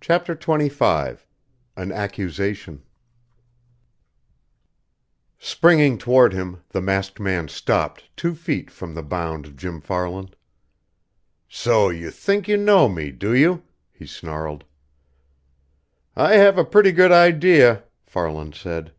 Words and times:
CHAPTER 0.00 0.34
XXV 0.34 1.18
AN 1.76 1.92
ACCUSATION 1.92 2.82
Springing 5.38 5.98
toward 5.98 6.32
him, 6.32 6.62
the 6.70 6.80
masked 6.80 7.20
man 7.20 7.48
stopped 7.48 8.04
two 8.16 8.34
feet 8.34 8.70
from 8.70 8.94
the 8.94 9.02
bound 9.02 9.58
Jim 9.58 9.82
Farland. 9.82 10.34
"So 11.46 11.90
you 11.90 12.10
think 12.10 12.48
you 12.48 12.56
know 12.56 12.88
me, 12.88 13.10
do 13.10 13.34
you?" 13.34 13.62
he 13.92 14.06
snarled. 14.06 14.64
"I 16.16 16.36
have 16.36 16.56
a 16.56 16.64
pretty 16.64 16.92
good 16.92 17.12
idea," 17.12 17.84
Farland 18.06 18.54
said. 18.54 18.94